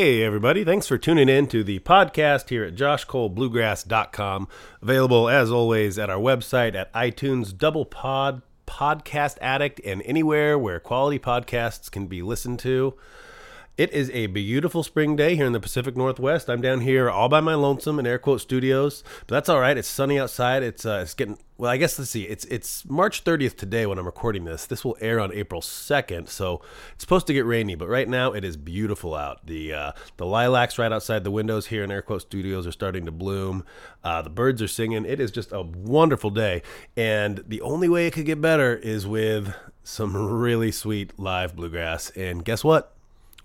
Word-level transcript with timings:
Hey, 0.00 0.22
everybody. 0.22 0.64
Thanks 0.64 0.88
for 0.88 0.96
tuning 0.96 1.28
in 1.28 1.46
to 1.48 1.62
the 1.62 1.78
podcast 1.80 2.48
here 2.48 2.64
at 2.64 2.74
joshcolebluegrass.com. 2.74 4.48
Available, 4.80 5.28
as 5.28 5.50
always, 5.50 5.98
at 5.98 6.08
our 6.08 6.16
website 6.16 6.74
at 6.74 6.90
iTunes, 6.94 7.54
Double 7.54 7.84
Pod, 7.84 8.40
Podcast 8.66 9.36
Addict, 9.42 9.78
and 9.84 10.00
anywhere 10.06 10.58
where 10.58 10.80
quality 10.80 11.18
podcasts 11.18 11.90
can 11.90 12.06
be 12.06 12.22
listened 12.22 12.60
to. 12.60 12.94
It 13.80 13.94
is 13.94 14.10
a 14.10 14.26
beautiful 14.26 14.82
spring 14.82 15.16
day 15.16 15.36
here 15.36 15.46
in 15.46 15.54
the 15.54 15.58
Pacific 15.58 15.96
Northwest. 15.96 16.50
I'm 16.50 16.60
down 16.60 16.82
here 16.82 17.08
all 17.08 17.30
by 17.30 17.40
my 17.40 17.54
lonesome 17.54 17.98
in 17.98 18.06
Air 18.06 18.18
Quote 18.18 18.42
Studios, 18.42 19.02
but 19.26 19.36
that's 19.36 19.48
all 19.48 19.58
right. 19.58 19.78
It's 19.78 19.88
sunny 19.88 20.18
outside. 20.18 20.62
It's 20.62 20.84
uh, 20.84 21.00
it's 21.02 21.14
getting 21.14 21.38
well. 21.56 21.70
I 21.70 21.78
guess 21.78 21.98
let's 21.98 22.10
see. 22.10 22.24
It's 22.24 22.44
it's 22.44 22.86
March 22.90 23.24
30th 23.24 23.56
today 23.56 23.86
when 23.86 23.98
I'm 23.98 24.04
recording 24.04 24.44
this. 24.44 24.66
This 24.66 24.84
will 24.84 24.98
air 25.00 25.18
on 25.18 25.32
April 25.32 25.62
2nd, 25.62 26.28
so 26.28 26.60
it's 26.92 27.04
supposed 27.04 27.26
to 27.28 27.32
get 27.32 27.46
rainy. 27.46 27.74
But 27.74 27.88
right 27.88 28.06
now 28.06 28.32
it 28.32 28.44
is 28.44 28.58
beautiful 28.58 29.14
out. 29.14 29.46
The 29.46 29.72
uh, 29.72 29.92
the 30.18 30.26
lilacs 30.26 30.78
right 30.78 30.92
outside 30.92 31.24
the 31.24 31.30
windows 31.30 31.68
here 31.68 31.82
in 31.82 31.90
Air 31.90 32.02
Quote 32.02 32.20
Studios 32.20 32.66
are 32.66 32.72
starting 32.72 33.06
to 33.06 33.12
bloom. 33.12 33.64
Uh, 34.04 34.20
the 34.20 34.28
birds 34.28 34.60
are 34.60 34.68
singing. 34.68 35.06
It 35.06 35.20
is 35.20 35.30
just 35.30 35.52
a 35.52 35.62
wonderful 35.62 36.28
day, 36.28 36.60
and 36.98 37.42
the 37.48 37.62
only 37.62 37.88
way 37.88 38.06
it 38.06 38.12
could 38.12 38.26
get 38.26 38.42
better 38.42 38.76
is 38.76 39.06
with 39.06 39.54
some 39.82 40.14
really 40.14 40.70
sweet 40.70 41.18
live 41.18 41.56
bluegrass. 41.56 42.10
And 42.10 42.44
guess 42.44 42.62
what? 42.62 42.94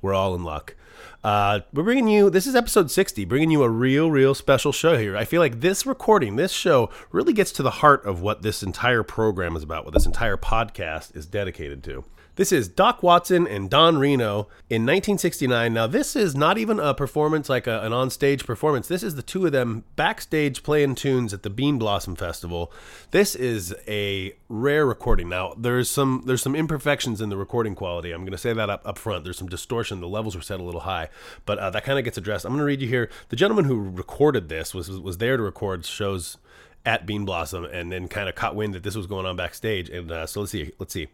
We're 0.02 0.14
all 0.14 0.36
in 0.36 0.44
luck. 0.44 0.76
Uh, 1.24 1.62
we're 1.74 1.84
bringing 1.84 2.08
you, 2.08 2.30
this 2.30 2.46
is 2.46 2.56
episode 2.56 2.92
60, 2.92 3.26
bringing 3.26 3.50
you 3.50 3.64
a 3.64 3.70
real, 3.70 4.12
real 4.12 4.36
special 4.36 4.72
show 4.72 4.96
here. 4.98 5.18
I 5.18 5.26
feel 5.26 5.42
like 5.42 5.60
this 5.60 5.86
recording, 5.86 6.36
this 6.36 6.52
show, 6.52 6.92
really 7.12 7.34
gets 7.34 7.52
to 7.54 7.64
the 7.64 7.72
heart 7.72 8.06
of 8.06 8.22
what 8.22 8.44
this 8.44 8.62
entire 8.62 9.02
program 9.02 9.56
is 9.56 9.64
about, 9.64 9.86
what 9.86 9.94
this 9.96 10.06
entire 10.06 10.38
podcast 10.38 11.16
is 11.16 11.26
dedicated 11.26 11.84
to. 11.86 12.04
This 12.36 12.52
is 12.52 12.68
Doc 12.68 13.02
Watson 13.02 13.48
and 13.48 13.70
Don 13.70 13.98
Reno 13.98 14.48
in 14.70 14.82
1969. 14.82 15.74
Now, 15.74 15.88
this 15.88 16.18
is 16.18 16.36
not 16.36 16.58
even 16.58 16.82
a 16.82 16.94
performance 16.94 17.48
like 17.48 17.66
a, 17.66 17.80
an 17.82 17.94
on-stage 17.94 18.46
performance. 18.46 18.90
This 18.90 19.04
is 19.04 19.16
the 19.16 19.22
two 19.22 19.46
of 19.46 19.54
them 19.54 19.86
backstage 19.96 20.62
playing 20.62 20.96
tunes 20.96 21.34
at 21.34 21.44
the 21.44 21.50
Bean 21.50 21.80
Blossom 21.80 22.14
Festival. 22.18 22.74
This 23.12 23.36
is 23.36 23.74
a 23.88 24.36
rare 24.50 24.86
recording. 24.86 25.30
Now, 25.30 25.54
there's 25.58 25.90
some 25.90 26.24
there's 26.26 26.42
some 26.42 26.58
imperfections 26.58 27.22
in 27.22 27.30
the 27.30 27.38
recording 27.38 27.74
quality. 27.74 28.12
I'm 28.12 28.24
going 28.24 28.34
to 28.34 28.38
say 28.38 28.52
that 28.52 28.70
up, 28.70 28.82
up 28.86 28.98
front. 28.98 29.24
There's 29.24 29.38
some 29.38 29.48
distortion. 29.48 30.02
The 30.02 30.08
levels 30.08 30.36
were 30.36 30.42
set 30.42 30.60
a 30.60 30.64
little 30.64 30.82
high, 30.82 31.08
but 31.46 31.58
uh, 31.58 31.70
that 31.70 31.86
kind 31.86 31.98
of 31.98 32.04
gets 32.04 32.18
addressed. 32.18 32.44
I'm 32.44 32.52
going 32.52 32.60
to 32.60 32.66
read 32.66 32.82
you 32.82 32.90
here. 32.90 33.10
The 33.30 33.38
gentleman 33.38 33.64
who 33.64 33.80
recorded 33.80 34.50
this 34.50 34.74
was 34.74 34.90
was 34.90 35.20
there 35.20 35.38
to 35.38 35.44
record 35.44 35.86
shows 35.86 36.38
at 36.86 37.06
Bean 37.06 37.24
Blossom, 37.24 37.64
and 37.64 37.94
then 37.94 38.10
kind 38.10 38.28
of 38.28 38.36
caught 38.36 38.56
wind 38.56 38.74
that 38.74 38.84
this 38.84 38.96
was 38.96 39.08
going 39.08 39.26
on 39.26 39.38
backstage. 39.38 39.90
And 39.90 40.12
uh, 40.12 40.28
so 40.28 40.42
let's 40.42 40.52
see. 40.52 40.72
Let's 40.78 40.94
see. 40.94 41.08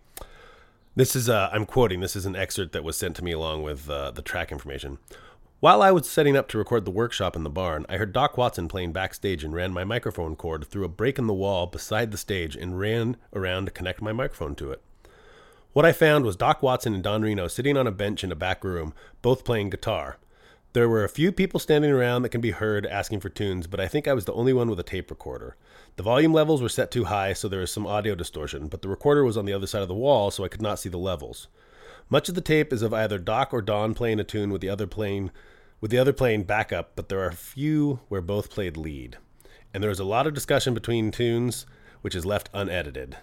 This 0.93 1.15
is, 1.15 1.29
uh, 1.29 1.49
I'm 1.53 1.65
quoting, 1.65 2.01
this 2.01 2.17
is 2.17 2.25
an 2.25 2.35
excerpt 2.35 2.73
that 2.73 2.83
was 2.83 2.97
sent 2.97 3.15
to 3.15 3.23
me 3.23 3.31
along 3.31 3.63
with 3.63 3.89
uh, 3.89 4.11
the 4.11 4.21
track 4.21 4.51
information. 4.51 4.97
While 5.61 5.81
I 5.81 5.91
was 5.91 6.09
setting 6.09 6.35
up 6.35 6.49
to 6.49 6.57
record 6.57 6.83
the 6.83 6.91
workshop 6.91 7.33
in 7.37 7.43
the 7.43 7.49
barn, 7.49 7.85
I 7.87 7.95
heard 7.95 8.11
Doc 8.11 8.37
Watson 8.37 8.67
playing 8.67 8.91
backstage 8.91 9.41
and 9.45 9.53
ran 9.53 9.71
my 9.71 9.85
microphone 9.85 10.35
cord 10.35 10.67
through 10.67 10.83
a 10.83 10.89
break 10.89 11.17
in 11.17 11.27
the 11.27 11.33
wall 11.33 11.65
beside 11.65 12.11
the 12.11 12.17
stage 12.17 12.57
and 12.57 12.77
ran 12.77 13.15
around 13.31 13.65
to 13.65 13.71
connect 13.71 14.01
my 14.01 14.11
microphone 14.11 14.53
to 14.55 14.71
it. 14.71 14.81
What 15.71 15.85
I 15.85 15.93
found 15.93 16.25
was 16.25 16.35
Doc 16.35 16.61
Watson 16.61 16.93
and 16.93 17.01
Don 17.01 17.21
Reno 17.21 17.47
sitting 17.47 17.77
on 17.77 17.87
a 17.87 17.91
bench 17.91 18.21
in 18.25 18.31
a 18.33 18.35
back 18.35 18.61
room, 18.61 18.93
both 19.21 19.45
playing 19.45 19.69
guitar. 19.69 20.17
There 20.73 20.89
were 20.89 21.05
a 21.05 21.09
few 21.09 21.31
people 21.31 21.61
standing 21.61 21.91
around 21.91 22.23
that 22.23 22.29
can 22.29 22.41
be 22.41 22.51
heard 22.51 22.85
asking 22.85 23.21
for 23.21 23.29
tunes, 23.29 23.65
but 23.65 23.79
I 23.79 23.87
think 23.87 24.09
I 24.09 24.13
was 24.13 24.25
the 24.25 24.33
only 24.33 24.51
one 24.51 24.69
with 24.69 24.79
a 24.81 24.83
tape 24.83 25.09
recorder. 25.09 25.55
The 25.97 26.03
volume 26.03 26.33
levels 26.33 26.61
were 26.61 26.69
set 26.69 26.91
too 26.91 27.05
high, 27.05 27.33
so 27.33 27.47
there 27.47 27.59
was 27.59 27.71
some 27.71 27.85
audio 27.85 28.15
distortion, 28.15 28.67
but 28.67 28.81
the 28.81 28.89
recorder 28.89 29.23
was 29.23 29.37
on 29.37 29.45
the 29.45 29.53
other 29.53 29.67
side 29.67 29.81
of 29.81 29.87
the 29.87 29.93
wall, 29.93 30.31
so 30.31 30.43
I 30.43 30.47
could 30.47 30.61
not 30.61 30.79
see 30.79 30.89
the 30.89 30.97
levels. 30.97 31.47
Much 32.09 32.29
of 32.29 32.35
the 32.35 32.41
tape 32.41 32.73
is 32.73 32.81
of 32.81 32.93
either 32.93 33.17
Doc 33.17 33.53
or 33.53 33.61
Don 33.61 33.93
playing 33.93 34.19
a 34.19 34.23
tune 34.23 34.51
with 34.51 34.61
the 34.61 34.69
other 34.69 34.87
playing 34.87 35.31
with 35.79 35.91
the 35.91 35.97
other 35.97 36.13
playing 36.13 36.43
backup, 36.43 36.91
but 36.95 37.09
there 37.09 37.19
are 37.19 37.29
a 37.29 37.33
few 37.33 38.01
where 38.07 38.21
both 38.21 38.51
played 38.51 38.77
lead. 38.77 39.17
And 39.73 39.81
there 39.81 39.89
was 39.89 39.99
a 39.99 40.05
lot 40.05 40.27
of 40.27 40.33
discussion 40.33 40.73
between 40.73 41.09
tunes, 41.09 41.65
which 42.01 42.13
is 42.13 42.25
left 42.25 42.49
unedited. 42.53 43.17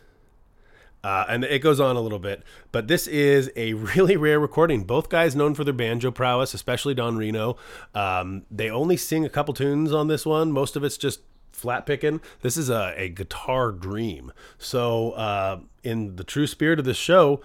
Uh, 1.04 1.24
and 1.28 1.44
it 1.44 1.60
goes 1.60 1.78
on 1.78 1.94
a 1.94 2.00
little 2.00 2.18
bit, 2.18 2.42
but 2.72 2.88
this 2.88 3.06
is 3.06 3.50
a 3.54 3.72
really 3.74 4.16
rare 4.16 4.40
recording. 4.40 4.82
Both 4.82 5.08
guys 5.08 5.36
known 5.36 5.54
for 5.54 5.62
their 5.62 5.72
banjo 5.72 6.10
prowess, 6.10 6.54
especially 6.54 6.94
Don 6.94 7.16
Reno. 7.16 7.56
Um, 7.94 8.42
they 8.50 8.68
only 8.68 8.96
sing 8.96 9.24
a 9.24 9.30
couple 9.30 9.54
tunes 9.54 9.92
on 9.92 10.08
this 10.08 10.26
one. 10.26 10.50
Most 10.50 10.74
of 10.74 10.82
it's 10.82 10.96
just 10.96 11.20
flat 11.58 11.86
picking. 11.86 12.20
This 12.42 12.56
is 12.56 12.70
a, 12.70 12.94
a 12.96 13.08
guitar 13.08 13.72
dream. 13.72 14.32
So, 14.58 15.12
uh, 15.12 15.60
in 15.82 16.16
the 16.16 16.24
true 16.24 16.46
spirit 16.46 16.78
of 16.78 16.84
this 16.84 16.96
show, 16.96 17.40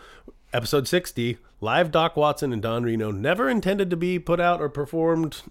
episode 0.53 0.87
60, 0.87 1.37
live 1.61 1.91
Doc 1.91 2.15
Watson 2.15 2.53
and 2.53 2.61
Don 2.61 2.83
Reno 2.83 3.11
never 3.11 3.49
intended 3.49 3.89
to 3.89 3.97
be 3.97 4.19
put 4.19 4.39
out 4.39 4.61
or 4.61 4.69
performed 4.69 5.41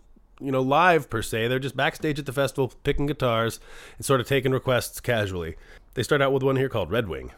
you 0.41 0.50
know, 0.50 0.61
live 0.61 1.09
per 1.09 1.23
se. 1.23 1.49
They're 1.49 1.61
just 1.61 1.77
backstage 1.77 2.19
at 2.19 2.27
the 2.27 2.33
festival 2.33 2.73
picking 2.83 3.06
guitars 3.06 3.61
and 3.97 4.05
sort 4.05 4.21
of 4.21 4.27
taking 4.27 4.53
requests 4.53 5.00
casually. 5.00 5.55
They 5.94 6.03
start 6.03 6.21
out 6.21 6.33
with 6.33 6.43
one 6.43 6.56
here 6.56 6.69
called 6.69 6.91
Red 6.91 7.09
Wing. 7.09 7.33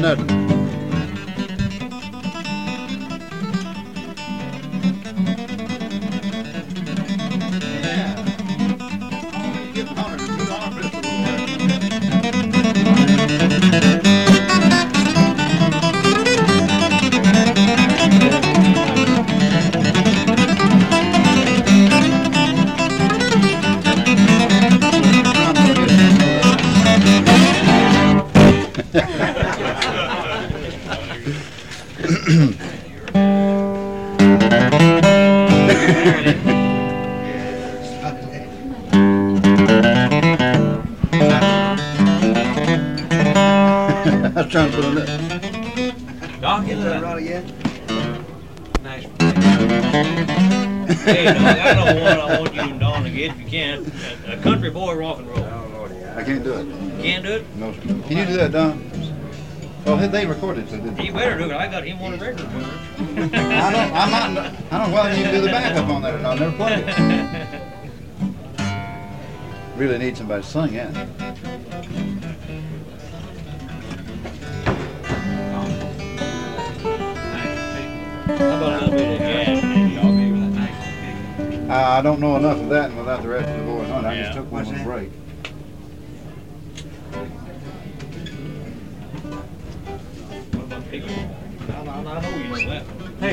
Get 0.00 0.59
Oh, 60.02 60.08
they 60.08 60.24
recorded 60.26 60.64
it, 60.66 60.70
so 60.70 60.78
did 60.78 60.98
You 61.04 61.12
better 61.12 61.36
do 61.36 61.44
it. 61.50 61.52
I 61.52 61.68
got 61.68 61.84
him 61.86 62.00
on 62.00 62.12
the 62.12 62.18
record. 62.18 62.40
I 62.40 63.70
don't, 63.70 63.92
I 63.92 64.10
might, 64.10 64.32
not- 64.32 64.54
I 64.70 64.78
don't 64.78 64.90
know 64.90 64.94
whether 64.96 65.14
you 65.16 65.22
can 65.24 65.34
do 65.34 65.40
the 65.42 65.48
backup 65.48 65.88
on 65.90 66.00
that 66.02 66.14
or 66.14 66.18
not. 66.20 66.38
Never 66.38 66.56
played 66.56 66.84
it. 66.86 67.60
Really 69.76 69.98
need 69.98 70.16
somebody 70.16 70.42
to 70.42 70.48
sing 70.48 70.74
in. 70.74 70.94
How 77.30 78.34
about 78.34 78.82
a 78.82 78.84
little 78.86 78.98
bit 78.98 79.12
of 79.12 79.18
jazz? 79.18 79.64
Uh, 81.70 81.72
I 81.74 82.02
don't 82.02 82.20
know 82.20 82.36
enough 82.36 82.58
of 82.58 82.68
that 82.70 82.90
and 82.90 82.98
without 82.98 83.22
the 83.22 83.28
rest 83.28 83.48
of 83.48 83.58
the 83.58 83.64
boys 83.64 83.90
on. 83.90 84.04
I 84.04 84.14
Yeah. 84.14 84.22
just 84.24 84.36
took 84.38 84.50
one 84.50 84.64
little 84.68 84.84
break. 84.84 85.10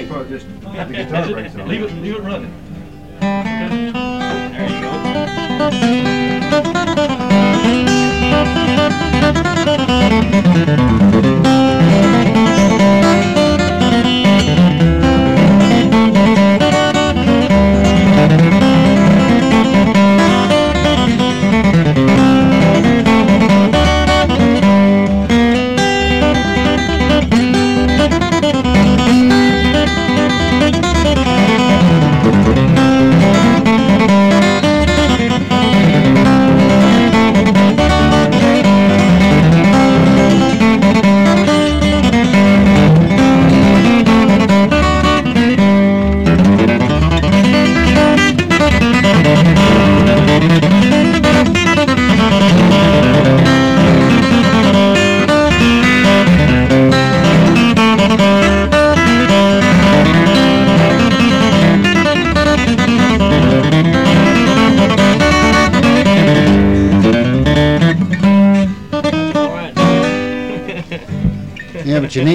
Hey, 0.08 0.14
probably 0.14 0.40
just 0.40 0.48
the 0.62 0.94
guitar 0.94 1.28
breaks 1.30 1.56
it. 1.56 1.68
Leave 1.68 1.84
it, 1.84 1.92
leave 1.96 2.16
it 2.16 2.22
running. 2.22 2.54
There 3.20 4.70
you 4.70 4.82
go. 11.52 11.74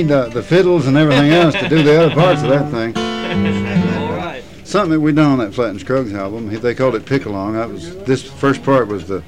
need 0.03 0.09
the, 0.09 0.29
the 0.29 0.43
fiddles 0.43 0.87
and 0.87 0.97
everything 0.97 1.31
else 1.31 1.55
to 1.55 1.69
do 1.69 1.83
the 1.83 2.03
other 2.03 2.15
parts 2.15 2.43
of 2.43 2.49
that 2.49 2.71
thing. 2.71 2.95
Something 4.65 4.93
that 4.93 5.01
we 5.01 5.13
done 5.13 5.33
on 5.33 5.39
that 5.39 5.53
Flatt 5.55 5.71
and 5.71 5.81
Scruggs 5.81 6.13
album. 6.15 6.49
They 6.49 6.75
called 6.75 6.95
it 6.95 7.07
pick 7.07 7.27
along. 7.27 7.55
That 7.55 7.69
was 7.69 7.97
this 8.05 8.23
first 8.23 8.63
part 8.63 8.89
was 8.89 9.07
the 9.07 9.23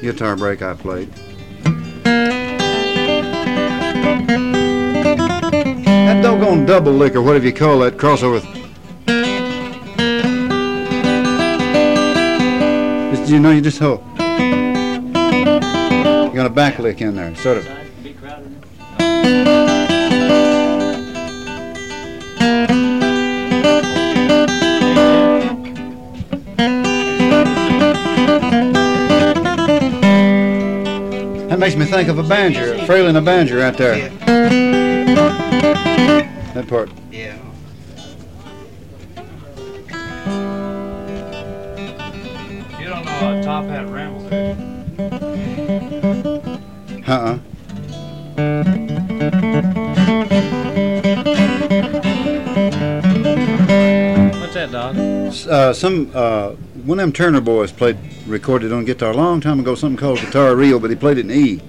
guitar 0.00 0.36
break 0.36 0.62
I 0.62 0.74
played. 0.74 1.10
That 6.04 6.22
doggone 6.22 6.66
double 6.66 6.92
lick 6.92 7.14
or 7.14 7.22
whatever 7.22 7.44
you 7.46 7.52
call 7.52 7.80
that 7.80 7.96
crossover. 7.96 8.44
You 13.28 13.40
know, 13.40 13.50
you 13.50 13.60
just 13.60 13.80
hold. 13.80 14.04
You 14.18 14.24
got 16.32 16.46
a 16.46 16.50
back 16.50 16.78
lick 16.78 17.00
in 17.00 17.16
there, 17.16 17.34
sort 17.34 17.58
of. 17.58 17.85
Makes 31.66 31.76
me 31.76 31.84
think 31.86 32.08
of 32.08 32.16
a 32.16 32.22
banjo, 32.22 32.86
frailing 32.86 33.16
a 33.16 33.20
banjo 33.20 33.58
right 33.58 33.76
there. 33.76 34.08
That 36.54 36.68
part. 36.68 36.88
Yeah. 37.10 37.36
You 42.78 42.88
don't 42.88 43.04
know 43.04 43.10
how 43.10 43.40
Top 43.42 43.64
Hat 43.64 43.88
rambles 43.88 44.30
there. 44.30 44.54
Uh-uh. 47.08 47.38
What's 54.38 54.54
that, 54.54 54.70
dog? 54.70 54.96
Uh, 54.96 55.72
some 55.72 56.12
uh, 56.14 56.54
one 56.86 57.00
of 57.00 57.02
them 57.02 57.12
Turner 57.12 57.40
boys 57.40 57.72
played 57.72 57.98
recorded 58.26 58.72
on 58.72 58.84
guitar 58.84 59.10
a 59.10 59.16
long 59.16 59.40
time 59.40 59.58
ago. 59.58 59.74
Something 59.74 59.98
called 59.98 60.20
Guitar 60.20 60.54
Reel, 60.54 60.78
but 60.78 60.88
he 60.88 60.96
played 60.96 61.18
it 61.18 61.28
in 61.28 61.32
E. 61.32 61.60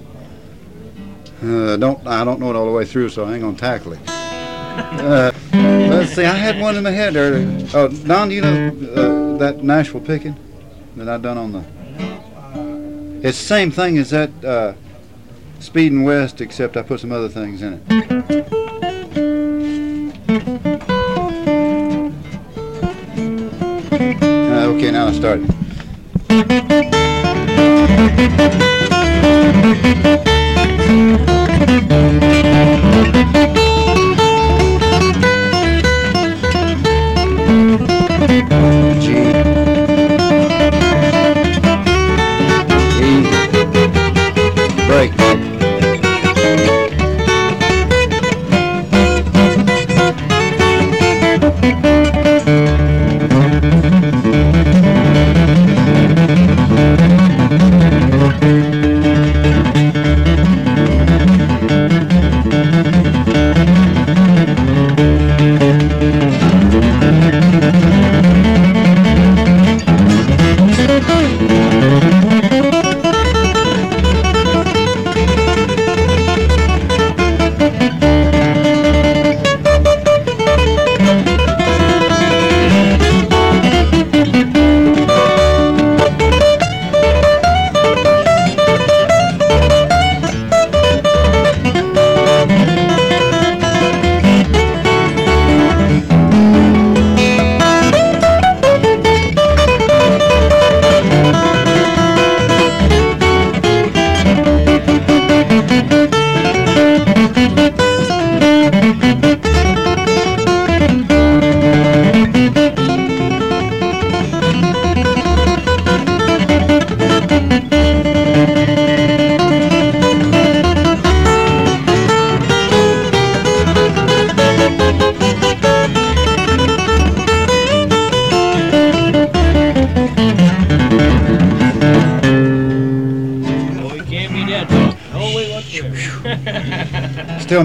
Uh, 1.42 1.76
don't 1.76 2.06
I 2.06 2.24
don't 2.24 2.40
know 2.40 2.50
it 2.50 2.56
all 2.56 2.66
the 2.66 2.72
way 2.72 2.84
through, 2.84 3.08
so 3.08 3.24
I 3.24 3.34
ain't 3.34 3.42
gonna 3.42 3.56
tackle 3.56 3.94
it. 3.94 4.00
Uh, 4.08 5.32
let's 5.52 6.12
see. 6.12 6.24
I 6.24 6.34
had 6.34 6.60
one 6.60 6.76
in 6.76 6.84
my 6.84 6.92
head 6.92 7.14
there. 7.14 7.34
Oh, 7.74 7.88
Don, 7.88 8.28
do 8.28 8.34
you 8.34 8.40
know 8.40 8.68
uh, 8.94 9.38
that 9.38 9.62
Nashville 9.62 10.00
picking 10.00 10.36
that 10.96 11.08
I 11.08 11.18
done 11.18 11.36
on 11.36 11.52
the? 11.52 11.64
It's 13.26 13.38
the 13.38 13.44
same 13.44 13.72
thing 13.72 13.98
as 13.98 14.10
that 14.10 14.30
uh, 14.44 14.74
Speedin' 15.58 16.04
West, 16.04 16.40
except 16.40 16.76
I 16.76 16.82
put 16.82 17.00
some 17.00 17.10
other 17.10 17.28
things 17.28 17.62
in 17.62 17.82
it. 17.88 18.67
Okay, 24.78 24.92
now 24.92 25.08
I 25.08 25.12
started. 25.12 25.48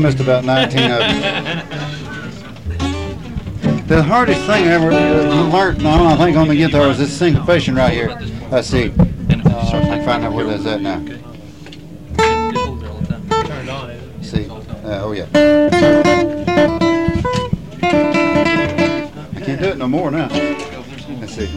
Missed 0.03 0.19
about 0.19 0.43
19 0.43 0.91
of 0.91 1.00
them. 1.00 1.67
The 3.88 4.03
hardest 4.03 4.41
thing 4.41 4.67
I 4.67 4.74
ever 4.74 4.91
uh, 4.91 5.50
learned, 5.50 5.81
now 5.81 6.07
I 6.07 6.17
think 6.17 6.36
on 6.36 6.50
the 6.50 6.55
guitar 6.55 6.89
was 6.89 6.98
this 6.98 7.17
syncopation 7.17 7.74
right 7.74 7.93
here. 7.93 8.10
Let's 8.51 8.67
see. 8.67 8.89
Uh, 8.89 9.00
I 9.29 9.81
can 9.81 10.03
find 10.03 10.25
out 10.25 10.33
where 10.33 10.43
that's 10.45 10.65
at 10.65 10.81
now. 10.81 10.95
On. 13.69 14.22
See. 14.22 14.50
Uh, 14.50 15.03
oh 15.03 15.13
yeah. 15.13 15.27
I 19.33 19.39
can't 19.39 19.62
do 19.62 19.67
it 19.67 19.77
no 19.77 19.88
more 19.88 20.12
now. 20.12 20.27
Let's 21.22 21.33
see. 21.33 21.48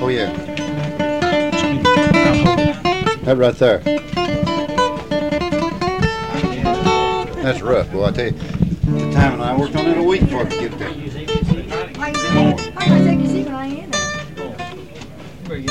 Oh 0.00 0.08
yeah. 0.08 0.53
That 3.24 3.38
right 3.38 3.54
there. 3.54 3.78
That's 7.42 7.62
rough, 7.62 7.90
boy. 7.90 8.04
I 8.04 8.10
tell 8.10 8.26
you, 8.26 8.32
the 8.32 9.10
time 9.12 9.32
and 9.34 9.42
I 9.42 9.56
worked 9.56 9.74
on 9.76 9.86
it 9.86 9.96
a 9.96 10.02
week 10.02 10.20
before 10.22 10.42
I 10.42 10.44
could 10.44 10.60
get 10.60 10.78
there. 10.78 10.88
I 10.88 12.12
can 12.12 13.04
take 13.04 13.20
you 13.20 13.26
see 13.26 13.44
when 13.44 13.54
I 13.54 13.66
am 13.66 13.90
good. 14.34 15.70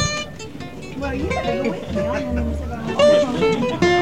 Well, 0.99 1.13
you 1.13 1.29
go 1.29 1.69
with 1.69 1.95
me. 1.95 2.01
I 2.01 2.19
don't 2.21 2.35
know 2.35 2.43
what's 2.45 2.61
about- 2.61 3.93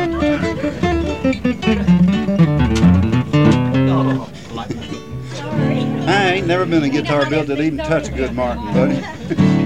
Sorry. 5.33 5.79
I 6.07 6.31
ain't 6.35 6.47
never 6.47 6.65
been 6.65 6.83
a 6.83 6.89
guitar 6.89 7.29
built 7.29 7.47
that 7.47 7.59
even 7.59 7.77
touched 7.79 8.09
a 8.09 8.11
good 8.11 8.33
Martin, 8.33 8.63
buddy. 8.73 9.57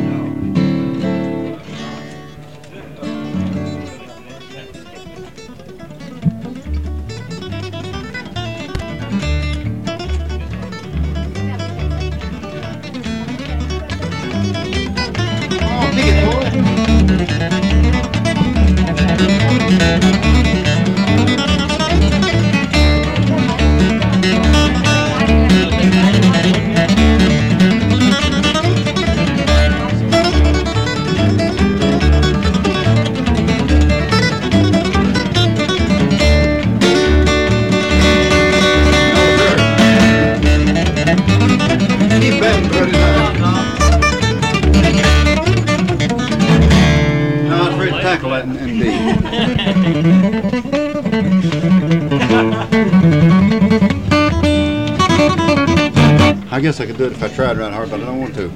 guess 56.75 56.81
I 56.81 56.87
could 56.87 56.97
do 56.97 57.05
it 57.05 57.13
if 57.13 57.23
I 57.23 57.29
tried 57.29 57.57
right 57.57 57.71
hard, 57.71 57.89
but 57.89 58.01
I 58.01 58.05
don't 58.05 58.19
want 58.19 58.35
to. 58.35 58.51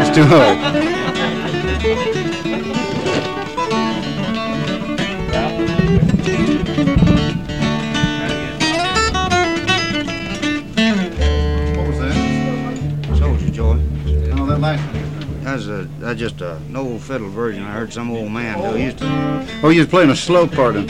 It's 0.00 0.16
too 0.16 0.24
hard. 0.24 0.58
What 11.76 11.86
was 11.86 11.98
that? 12.00 13.16
Soldier 13.18 13.50
Joy. 13.50 13.80
Oh, 14.32 14.46
that 14.46 14.58
last 14.58 14.84
one. 14.92 15.44
That's 15.44 15.66
a 15.66 15.88
that's 16.00 16.18
just 16.18 16.40
a, 16.40 16.56
an 16.56 16.76
old 16.76 17.00
fiddle 17.00 17.28
version 17.28 17.62
I 17.62 17.72
heard 17.72 17.92
some 17.92 18.10
old 18.10 18.32
man 18.32 18.58
do. 18.60 18.76
He 18.76 18.84
used 18.84 18.98
to 18.98 19.46
Oh, 19.62 19.68
you 19.68 19.80
was 19.80 19.88
playing 19.88 20.10
a 20.10 20.16
slow 20.16 20.48
part 20.48 20.74
in. 20.74 20.88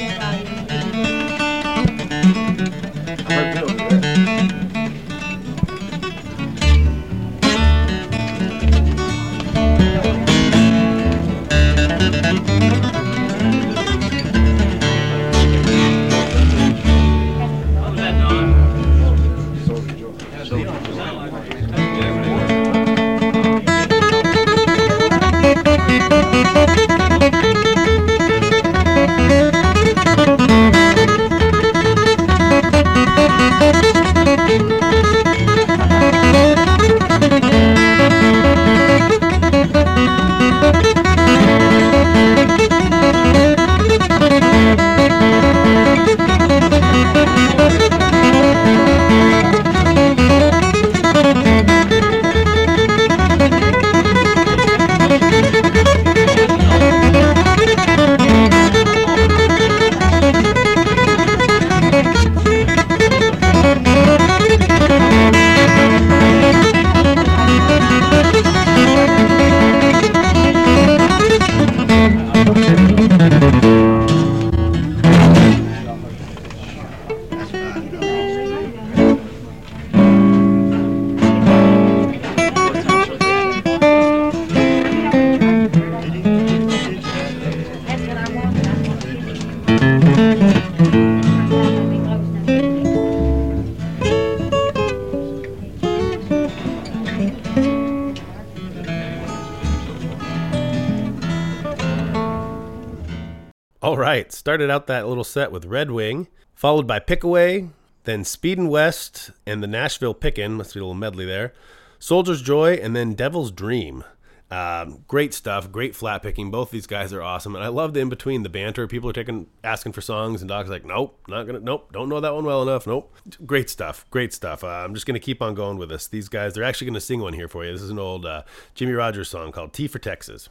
Started 104.40 104.70
out 104.70 104.86
that 104.86 105.06
little 105.06 105.22
set 105.22 105.52
with 105.52 105.66
Red 105.66 105.90
Wing, 105.90 106.26
followed 106.54 106.86
by 106.86 106.98
Pickaway, 106.98 107.68
then 108.04 108.22
Speedin' 108.22 108.70
West 108.70 109.32
and 109.44 109.62
the 109.62 109.66
Nashville 109.66 110.14
Pickin'. 110.14 110.54
Must 110.54 110.72
be 110.72 110.80
a 110.80 110.82
little 110.82 110.94
medley 110.94 111.26
there. 111.26 111.52
Soldier's 111.98 112.40
Joy, 112.40 112.72
and 112.76 112.96
then 112.96 113.12
Devil's 113.12 113.50
Dream. 113.50 114.02
Um, 114.50 115.04
great 115.06 115.34
stuff, 115.34 115.70
great 115.70 115.94
flat 115.94 116.22
picking. 116.22 116.50
Both 116.50 116.70
these 116.70 116.86
guys 116.86 117.12
are 117.12 117.22
awesome, 117.22 117.54
and 117.54 117.62
I 117.62 117.68
love 117.68 117.92
the 117.92 118.00
in 118.00 118.08
between 118.08 118.42
the 118.42 118.48
banter. 118.48 118.86
People 118.86 119.10
are 119.10 119.12
taking 119.12 119.46
asking 119.62 119.92
for 119.92 120.00
songs, 120.00 120.40
and 120.40 120.48
Doc's 120.48 120.70
like, 120.70 120.86
"Nope, 120.86 121.20
not 121.28 121.44
gonna. 121.44 121.60
Nope, 121.60 121.92
don't 121.92 122.08
know 122.08 122.20
that 122.20 122.34
one 122.34 122.46
well 122.46 122.62
enough. 122.62 122.86
Nope." 122.86 123.14
Great 123.44 123.68
stuff, 123.68 124.06
great 124.10 124.32
stuff. 124.32 124.64
Uh, 124.64 124.68
I'm 124.68 124.94
just 124.94 125.04
gonna 125.04 125.18
keep 125.18 125.42
on 125.42 125.54
going 125.54 125.76
with 125.76 125.90
this. 125.90 126.08
These 126.08 126.30
guys, 126.30 126.54
they're 126.54 126.64
actually 126.64 126.86
gonna 126.86 127.00
sing 127.02 127.20
one 127.20 127.34
here 127.34 127.46
for 127.46 127.66
you. 127.66 127.72
This 127.72 127.82
is 127.82 127.90
an 127.90 127.98
old 127.98 128.24
uh, 128.24 128.44
Jimmie 128.74 128.94
Rodgers 128.94 129.28
song 129.28 129.52
called 129.52 129.74
"T 129.74 129.86
for 129.86 129.98
Texas." 129.98 130.48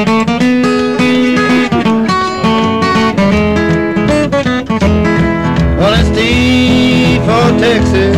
Well, 0.00 0.16
it's 5.92 6.08
T 6.16 7.18
for 7.26 7.46
Texas, 7.60 8.16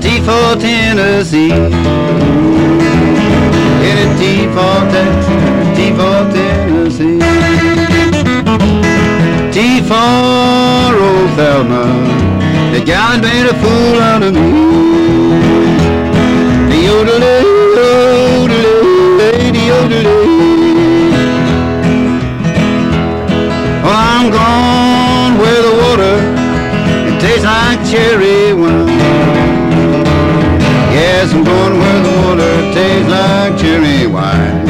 T 0.00 0.06
for 0.20 0.54
Tennessee. 0.60 1.48
Yeah, 1.48 1.64
it's 4.04 4.14
T 4.20 4.46
for 4.54 4.78
Texas, 4.94 5.42
T 5.76 5.78
for 5.98 6.20
Tennessee. 6.32 7.18
T 9.50 9.56
for 9.82 10.94
old 10.94 11.30
Thelma, 11.34 11.82
the 12.72 12.80
gal 12.84 13.18
that 13.18 13.20
made 13.20 13.46
a 13.46 13.54
fool 13.58 14.00
out 14.00 14.22
of 14.22 14.32
me. 14.32 14.48
Yodelay, 16.88 17.42
yodelay, 17.76 19.52
the 19.52 19.60
yodelay. 19.70 20.17
Cherry 27.86 28.52
wine. 28.54 28.88
Yes, 30.92 31.32
I'm 31.32 31.44
going 31.44 31.78
where 31.78 32.00
the 32.02 32.14
water 32.22 32.54
tastes 32.74 33.08
like 33.08 33.58
cherry 33.58 34.06
wine. 34.06 34.64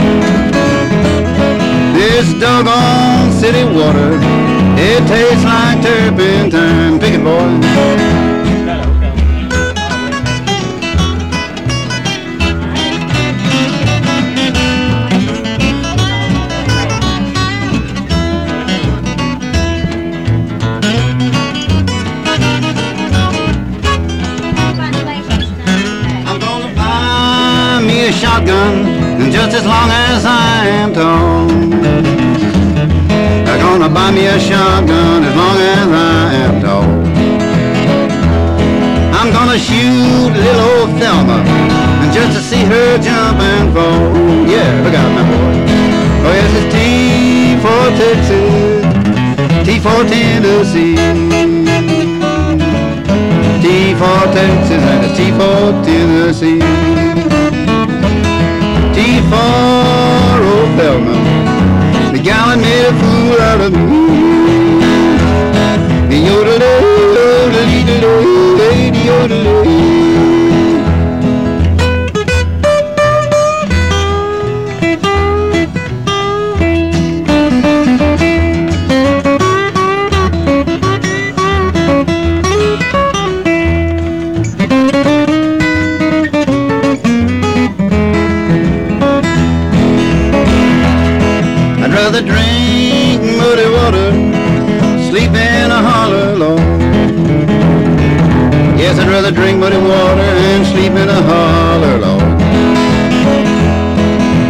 This 1.94 2.32
doggone 2.40 3.32
city 3.32 3.64
water, 3.64 4.18
it 4.76 5.06
tastes 5.06 5.44
like 5.44 5.82
turpentine. 5.82 6.98
Pick 6.98 7.14
it, 7.14 7.24
boy. 7.24 8.07
Me 28.48 28.54
a 28.54 28.60
shotgun 28.64 29.30
just 29.30 29.56
as 29.56 29.64
long 29.66 29.90
as 29.90 30.24
I 30.24 30.66
am 30.80 30.92
tall. 30.94 31.50
I'm 33.48 33.60
gonna 33.60 33.88
buy 33.88 34.10
me 34.10 34.26
a 34.26 34.38
shotgun 34.38 35.24
as 35.24 35.34
long 35.36 35.56
as 35.56 35.88
I 35.88 36.34
am 36.44 36.62
tall. 36.62 36.88
I'm 39.18 39.30
gonna 39.32 39.58
shoot 39.58 40.32
little 40.32 40.60
old 40.70 40.90
Thelma 40.98 41.38
and 42.02 42.12
just 42.12 42.36
to 42.36 42.42
see 42.42 42.64
her 42.64 42.98
jump 42.98 43.38
and 43.38 43.72
fall. 43.74 44.12
Yeah, 44.48 44.82
look 44.84 44.94
out, 44.94 45.10
my 45.12 45.24
boy. 45.30 45.54
Oh 46.24 46.32
yes, 46.38 46.52
it's 46.58 46.68
T 46.72 46.76
for 47.62 47.84
Texas, 48.00 48.82
T 49.66 49.78
for 49.78 50.00
Tennessee. 50.08 50.96
T 53.62 53.94
for 54.00 54.20
Texas 54.32 54.82
and 54.92 55.04
a 55.04 55.10
T 55.16 55.18
for 55.32 55.84
Tennessee. 55.84 57.17
T 59.28 59.34
for 59.34 60.42
old 60.50 60.70
Thelma, 60.78 61.16
the 62.12 62.18
gal 62.18 62.56
made 62.56 62.86
a 62.86 62.92
fool 62.98 63.40
out 63.40 63.60
of 63.60 63.72
me. 63.72 63.80
The 66.08 66.18
yodelay, 66.26 66.80
yodelay, 67.16 68.00
yodelay, 68.00 68.90
yodelay. 69.06 69.87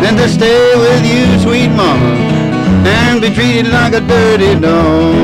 Than 0.09 0.17
to 0.17 0.29
stay 0.31 0.75
with 0.75 1.05
you, 1.05 1.39
sweet 1.39 1.69
mama, 1.69 2.15
and 2.89 3.21
be 3.21 3.29
treated 3.29 3.69
like 3.69 3.93
a 3.93 4.01
dirty 4.01 4.59
dog. 4.59 5.15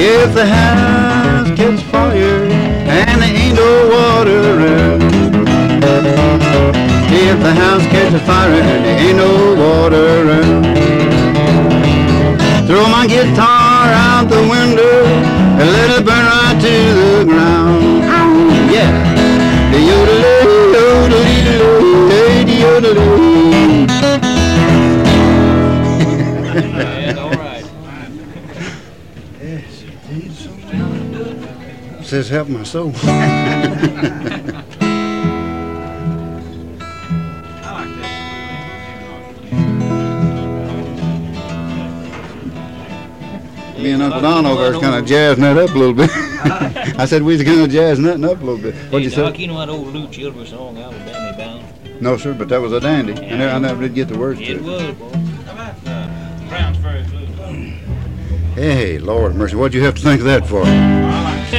If 0.00 0.32
the 0.32 0.46
house 0.46 1.48
catch 1.58 1.82
fire 1.92 2.44
and 2.88 3.20
there 3.20 3.36
ain't 3.36 3.54
no 3.54 3.88
water 3.92 4.40
around. 4.56 5.02
If 7.12 7.38
the 7.40 7.52
house 7.52 7.84
catches 7.92 8.22
fire 8.22 8.62
and 8.62 8.84
there 8.86 8.98
ain't 8.98 9.18
no 9.18 9.54
water 9.60 10.04
around. 10.22 10.64
Throw 12.66 12.88
my 12.88 13.06
guitar 13.06 13.92
out 13.92 14.30
the 14.30 14.40
window 14.40 15.04
and 15.60 15.70
let 15.70 15.90
it 15.98 16.02
burn 16.02 16.24
right 16.24 16.58
to 16.62 16.94
the 17.00 17.24
ground. 17.26 18.72
Yeah. 18.72 19.15
Says 32.16 32.30
help 32.30 32.48
my 32.48 32.62
soul. 32.62 32.92
Me 32.92 32.94
and 43.90 44.02
Uncle 44.02 44.22
Don 44.22 44.46
over 44.46 44.70
there 44.70 44.80
kind 44.80 44.94
of 44.94 45.04
jazzing 45.04 45.42
that 45.42 45.58
up 45.58 45.68
a 45.68 45.74
little 45.74 45.92
bit. 45.92 46.08
I 46.98 47.04
said 47.04 47.22
we 47.22 47.34
was 47.36 47.44
kind 47.44 47.60
of 47.60 47.68
jazzing 47.68 48.06
that 48.06 48.24
up 48.24 48.40
a 48.40 48.44
little 48.46 48.56
bit. 48.56 48.74
What'd 48.90 49.04
you 49.04 49.10
say? 49.10 49.36
you 49.36 49.48
know 49.48 49.58
that 49.58 49.68
old 49.68 49.88
Lou 49.88 50.08
Childress 50.08 50.48
song, 50.48 50.78
Alabama 50.78 51.36
Bound? 51.36 52.00
No, 52.00 52.16
sir, 52.16 52.32
but 52.32 52.48
that 52.48 52.62
was 52.62 52.72
a 52.72 52.80
dandy. 52.80 53.12
I 53.12 53.36
never, 53.36 53.50
I 53.50 53.58
never 53.58 53.82
did 53.82 53.94
get 53.94 54.08
the 54.08 54.16
words 54.18 54.40
to 54.40 54.46
It 54.46 54.56
it. 54.56 54.62
was, 54.62 54.94
boy. 54.94 55.10
How 55.44 55.52
about 55.52 55.74
uh, 55.86 56.48
Brown's 56.48 56.78
Blues? 56.78 57.06
Hey, 58.54 58.96
Lord 58.96 59.34
mercy, 59.34 59.54
what'd 59.54 59.74
you 59.74 59.84
have 59.84 59.96
to 59.96 60.00
think 60.00 60.20
of 60.22 60.26
that 60.28 60.46
for? 60.46 60.64
I 61.48 61.52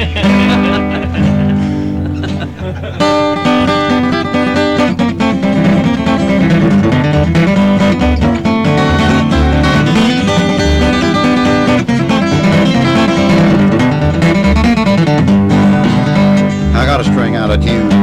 got 16.84 17.00
a 17.00 17.04
string 17.04 17.36
out 17.36 17.50
of 17.50 17.64
tune. 17.64 17.97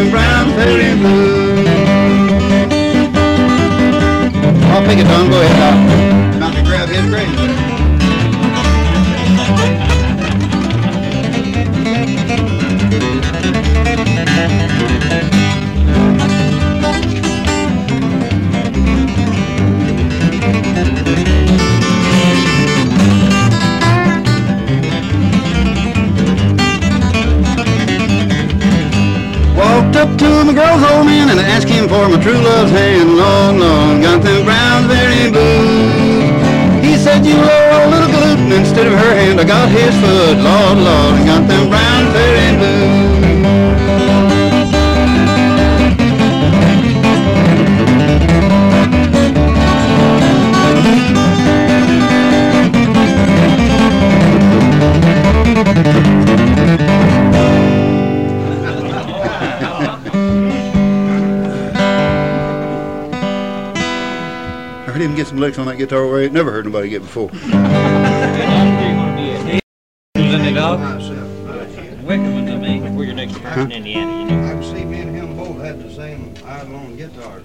Them 0.00 0.10
Browns 0.10 0.54
Ferry 0.54 0.96
blues. 0.96 1.68
I'll 4.72 4.82
pick 4.86 4.98
it, 4.98 5.04
Don. 5.04 5.28
Go 5.28 5.42
ahead, 5.42 5.56
Doc. 5.60 6.36
About 6.36 6.54
to 6.54 6.62
grab 6.62 6.88
his 6.88 7.04
grave. 7.10 7.39
To 30.20 30.44
my 30.44 30.52
girl's 30.52 30.82
old 30.92 31.06
man 31.06 31.30
and 31.30 31.40
ask 31.40 31.66
him 31.66 31.88
for 31.88 32.06
my 32.06 32.22
true 32.22 32.36
love's 32.36 32.70
hand. 32.70 33.16
Lord, 33.16 33.56
Lord, 33.56 34.02
got 34.02 34.22
them 34.22 34.44
Browns 34.44 34.86
Ferry 34.86 35.30
blue. 35.30 36.84
He 36.86 36.98
said, 36.98 37.24
you 37.24 37.36
owe 37.40 37.86
a 37.86 37.88
little 37.88 38.10
gluten 38.10 38.52
instead 38.52 38.86
of 38.86 38.92
her 38.92 39.14
hand. 39.14 39.40
I 39.40 39.44
got 39.44 39.70
his 39.70 39.94
foot, 39.96 40.36
Lord, 40.36 40.76
Lord, 40.76 41.24
got 41.24 41.48
them 41.48 41.70
Browns 41.70 42.12
Ferry 42.12 42.58
blue. 42.58 43.09
Heard 65.00 65.08
him 65.08 65.16
get 65.16 65.28
some 65.28 65.38
licks 65.38 65.58
on 65.58 65.64
that 65.64 65.78
guitar 65.78 66.06
where 66.06 66.20
I 66.20 66.24
ain't 66.24 66.34
never 66.34 66.52
heard 66.52 66.66
nobody 66.66 66.90
get 66.90 67.00
before. 67.00 67.28
Where 67.28 67.52
gonna 67.52 69.16
be 69.16 69.30
at? 69.30 69.62
Isn't 70.14 70.44
it, 70.44 70.52
Doc? 70.52 70.78
Wickerman's, 72.04 72.50
I 72.50 72.56
mean, 72.58 72.94
where 72.94 73.06
your 73.06 73.14
next 73.14 73.40
person 73.40 73.72
in 73.72 73.78
Indiana, 73.78 74.30
you 74.30 74.36
know. 74.36 74.44
I 74.44 74.50
can 74.50 74.62
see 74.62 74.84
me 74.84 75.00
and 75.00 75.16
him 75.16 75.38
both 75.38 75.58
had 75.64 75.82
the 75.82 75.90
same 75.90 76.34
iron 76.44 76.98
guitars 76.98 77.42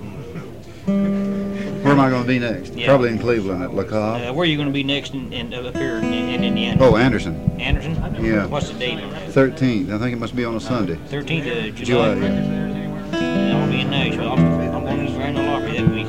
Where 0.86 1.94
am 1.94 2.00
I 2.02 2.10
going 2.10 2.24
to 2.24 2.28
be 2.28 2.40
next? 2.40 2.74
Yeah. 2.74 2.88
Probably 2.88 3.12
in 3.12 3.20
Cleveland 3.20 3.64
at 3.64 3.74
La 3.74 3.84
Cave. 3.84 3.94
Uh, 3.94 4.34
where 4.34 4.44
are 4.44 4.46
you 4.46 4.58
gonna 4.58 4.72
be 4.72 4.84
next 4.84 5.14
in, 5.14 5.32
in, 5.32 5.54
up 5.54 5.78
here 5.78 5.96
in, 6.00 6.04
in 6.04 6.44
Indiana? 6.44 6.84
Oh, 6.84 6.98
Anderson, 6.98 7.40
Anderson? 7.58 7.94
Yeah. 8.22 8.48
What's 8.48 8.68
the 8.68 8.78
date 8.78 9.00
on 9.00 9.12
that? 9.12 9.30
13th. 9.30 9.94
I 9.94 9.98
think 9.98 10.12
it 10.12 10.20
must 10.20 10.36
be 10.36 10.44
on 10.44 10.56
a 10.58 10.60
Sunday. 10.60 10.96
13th 10.96 11.70
of 11.70 11.76
July. 11.76 12.16
July. 12.16 12.76
I'll 13.16 13.70
be 13.70 13.80
in 13.80 13.90
Nashville. 13.90 14.34
I'm, 14.34 14.40
I'm 14.76 14.84
going 14.84 15.08
to 15.08 15.14
Grand 15.14 15.38
Ole 15.38 15.48
Opry 15.48 15.78
that 15.78 15.90
weekend. 15.90 16.05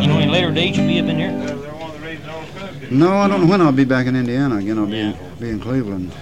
You 0.00 0.08
know 0.08 0.18
any 0.18 0.30
later 0.30 0.50
dates 0.50 0.76
you'll 0.76 0.86
be 0.86 0.98
up 1.00 1.06
in 1.06 1.16
here? 1.18 1.30
They're 1.32 1.56
one 1.74 1.90
of 1.94 2.00
the 2.00 2.06
reasons 2.06 2.28
I 2.28 2.40
was 2.40 2.48
cooking. 2.80 2.98
No, 2.98 3.16
I 3.16 3.28
don't 3.28 3.42
know 3.42 3.46
when 3.46 3.60
I'll 3.60 3.72
be 3.72 3.84
back 3.84 4.06
in 4.06 4.16
Indiana 4.16 4.56
again. 4.56 4.78
I'll 4.78 4.86
be, 4.86 4.96
Yeah. 4.98 5.12
be 5.40 5.50
in 5.50 5.60
Cleveland 5.60 6.12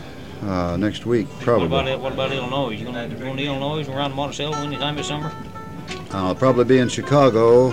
uh, 0.47 0.77
next 0.77 1.07
week, 1.07 1.27
What 1.29 1.41
probably. 1.41 1.67
about 1.67 2.01
what 2.01 2.13
about 2.13 2.33
Illinois? 2.33 2.71
You 2.71 2.85
gonna 2.85 3.09
go 3.09 3.35
to 3.35 3.43
Illinois 3.43 3.89
around 3.89 4.15
Monticello 4.15 4.57
anytime 4.59 4.97
this 4.97 5.09
summer? 5.09 5.33
I'll 6.13 6.35
probably 6.35 6.65
be 6.65 6.79
in 6.79 6.89
Chicago 6.89 7.73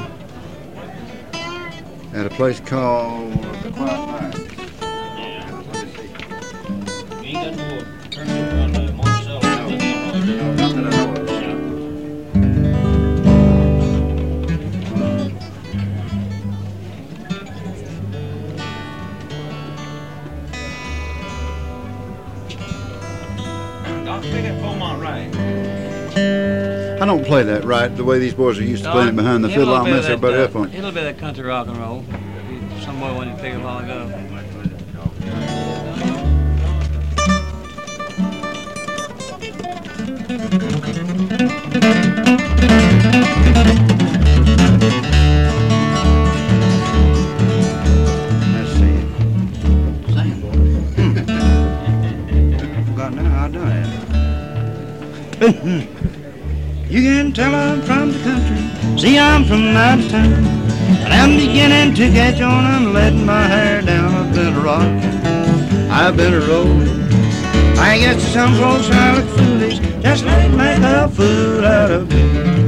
at 2.14 2.26
a 2.26 2.30
place 2.30 2.60
called 2.62 3.34
the 3.64 3.72
Quiet 3.72 4.08
Knight. 4.08 4.36
You 7.24 7.40
don't 27.10 27.26
play 27.26 27.42
that 27.42 27.64
right 27.64 27.96
the 27.96 28.04
way 28.04 28.20
these 28.20 28.36
boys 28.36 28.60
are 28.60 28.64
used 28.64 28.84
to 28.84 28.92
playing 28.92 29.10
it 29.10 29.16
behind 29.16 29.44
the 29.44 29.50
fiddle. 29.50 29.74
I'll 29.74 29.84
mess 29.84 30.06
everybody 30.06 30.38
uh, 30.38 30.46
up 30.46 30.56
on 30.56 30.68
it. 30.68 30.74
A 30.74 30.76
little 30.76 30.92
bit 30.92 31.08
of 31.08 31.18
country 31.18 31.44
rock 31.44 31.68
and 31.68 31.78
roll. 31.78 32.06
Some 32.82 33.00
boy 33.00 33.16
wanted 33.16 33.36
to 33.36 33.42
take 33.42 33.56
a 33.56 33.60
while 33.60 33.80
ago. 33.80 34.06
Mm-hmm. 55.42 55.96
You 56.90 57.04
can 57.04 57.32
tell 57.32 57.54
I'm 57.54 57.84
from 57.84 58.12
the 58.12 58.20
country. 58.24 58.98
See, 58.98 59.20
I'm 59.20 59.46
from 59.46 59.78
out 59.78 60.00
of 60.00 60.10
town. 60.10 60.34
And 61.04 61.14
I'm 61.14 61.38
beginning 61.38 61.94
to 61.94 62.10
catch 62.10 62.42
on. 62.42 62.66
I'm 62.66 62.94
letting 62.94 63.28
my 63.28 63.44
hair 63.44 63.84
down. 63.84 64.12
I've 64.12 64.34
been 64.34 64.56
a 64.56 64.60
rockin'. 64.60 65.92
I've 65.92 66.18
been 66.18 66.34
a 66.34 66.40
rollin'. 66.40 67.04
I 67.78 68.00
guess 68.00 68.24
some 68.34 68.56
folks 68.56 68.90
look 68.90 69.38
foolish. 69.38 69.78
Just 70.02 70.26
it 70.26 70.50
make 70.50 70.80
a 70.80 71.08
fool 71.10 71.64
out 71.64 71.92
of 71.92 72.10
me. 72.10 72.59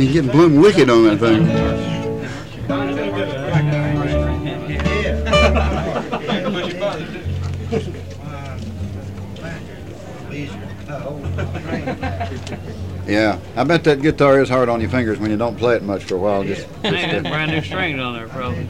He's 0.00 0.14
getting 0.14 0.30
plumb 0.30 0.56
wicked 0.56 0.88
on 0.88 1.04
that 1.04 1.18
thing. 1.18 1.46
Yeah, 13.06 13.38
I 13.56 13.64
bet 13.64 13.84
that 13.84 14.00
guitar 14.00 14.40
is 14.40 14.48
hard 14.48 14.70
on 14.70 14.80
your 14.80 14.88
fingers 14.88 15.18
when 15.18 15.30
you 15.30 15.36
don't 15.36 15.58
play 15.58 15.76
it 15.76 15.82
much 15.82 16.04
for 16.04 16.14
a 16.14 16.18
while. 16.18 16.44
Just, 16.44 16.66
got 16.82 16.92
brand 17.22 17.50
new 17.50 17.60
strings 17.60 18.00
on 18.00 18.14
there, 18.14 18.28
probably. 18.28 18.66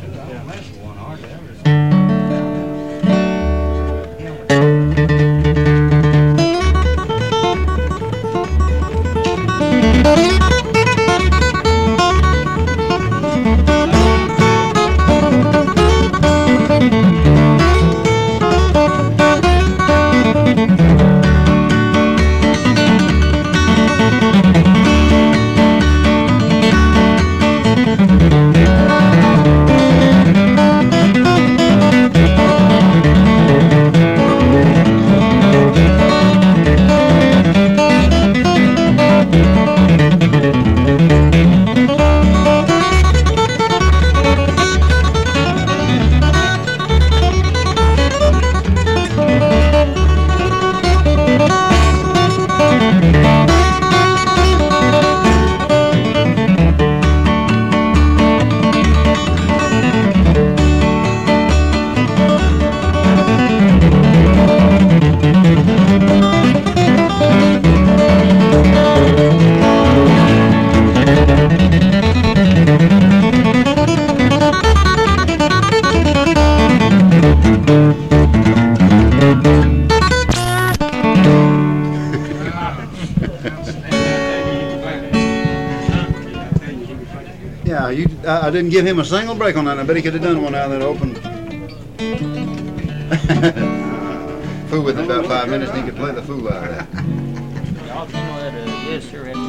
Didn't 88.60 88.72
give 88.72 88.86
him 88.86 88.98
a 88.98 89.04
single 89.06 89.34
break 89.34 89.56
on 89.56 89.64
that. 89.64 89.78
I 89.78 89.84
bet 89.84 89.96
he 89.96 90.02
could 90.02 90.12
have 90.12 90.22
done 90.22 90.42
one 90.42 90.54
out 90.54 90.70
of 90.70 90.78
that 90.78 90.82
open. 90.82 91.14
fool 94.68 94.82
with 94.82 94.98
it 94.98 95.06
about 95.06 95.24
five 95.24 95.48
minutes, 95.48 95.72
and 95.72 95.82
he 95.82 95.90
could 95.90 95.98
play 95.98 96.12
the 96.12 96.20
fool 96.20 96.46
out 96.46 96.68
of 96.68 96.76
that. 96.76 96.86
Y'all, 96.92 98.06
you 98.06 98.12
know 98.12 98.50
that, 98.50 98.68
yes, 98.84 99.10
sir, 99.10 99.24
had 99.24 99.34
to 99.34 99.40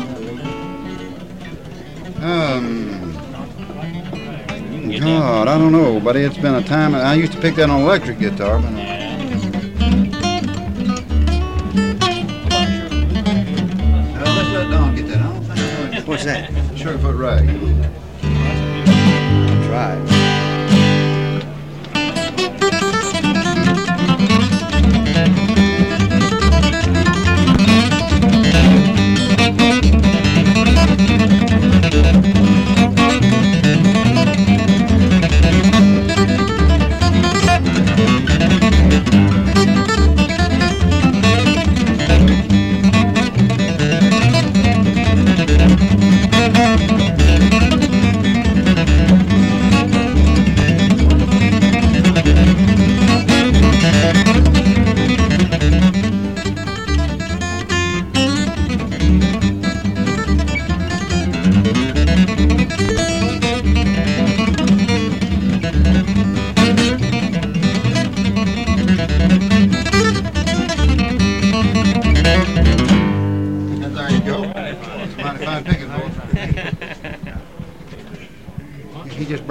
Um. 2.26 3.12
God, 4.98 5.50
I 5.50 5.58
don't 5.58 5.74
know, 5.74 6.00
buddy. 6.00 6.22
It's 6.22 6.38
been 6.38 6.56
a 6.56 6.64
time. 6.64 6.96
I 6.96 7.16
used 7.16 7.34
to 7.34 7.42
pick 7.42 7.56
that 7.56 7.70
on 7.70 7.82
electric 7.82 8.18
guitar, 8.18 8.62
but. 8.62 8.72
let's 14.24 14.52
let 14.54 14.70
Don 14.72 14.96
get 14.96 15.08
that. 15.08 15.18
I 15.18 15.24
don't 15.24 15.44
think 15.44 15.60
I 15.60 15.90
know 16.00 16.06
What's 16.06 16.24
that? 16.24 16.50
Sugarfoot 16.76 17.20
rag. 17.20 17.50
Try 19.72 20.21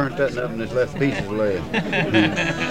burnt 0.00 0.16
that 0.16 0.38
up 0.38 0.50
and 0.50 0.60
his 0.60 0.72
left 0.72 0.98
piece 0.98 1.18
is 1.18 1.28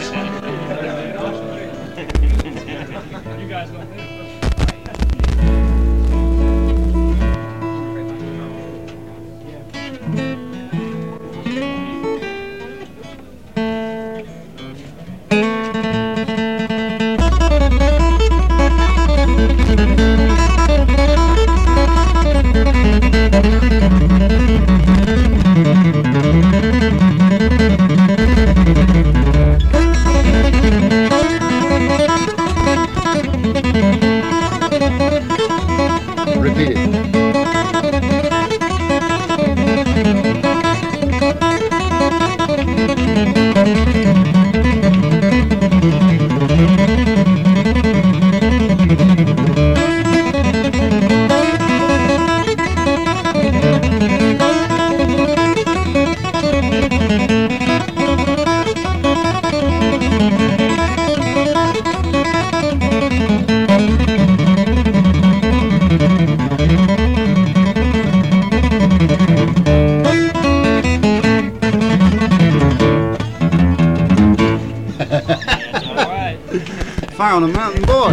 on 77.43 77.49
a 77.49 77.54
mountain 77.54 77.84
boy. 77.84 78.10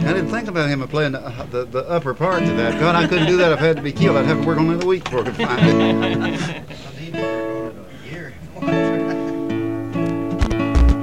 I 0.00 0.12
didn't 0.12 0.30
think 0.30 0.48
about 0.48 0.70
him 0.70 0.86
playing 0.88 1.12
the, 1.12 1.20
uh, 1.20 1.44
the, 1.46 1.66
the 1.66 1.86
upper 1.90 2.14
part 2.14 2.42
of 2.42 2.56
that. 2.56 2.80
God, 2.80 2.94
I 2.94 3.06
couldn't 3.06 3.26
do 3.26 3.36
that 3.36 3.52
if 3.52 3.58
I 3.58 3.66
had 3.66 3.76
to 3.76 3.82
be 3.82 3.92
killed. 3.92 4.16
I'd 4.16 4.24
have 4.24 4.40
to 4.40 4.46
work 4.46 4.58
on 4.58 4.70
it 4.70 4.82
a 4.82 4.86
week 4.86 5.04
before 5.04 5.20
I 5.20 5.24
could 5.24 5.36
find 5.36 5.60
it. 5.68 6.64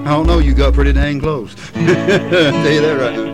I 0.07 0.15
don't 0.15 0.25
know, 0.25 0.39
you 0.39 0.55
got 0.55 0.73
pretty 0.73 0.93
dang 0.93 1.19
close. 1.19 1.53
Tell 1.73 1.83
you 1.83 2.81
that 2.81 2.99
right 2.99 3.15
now. 3.15 3.30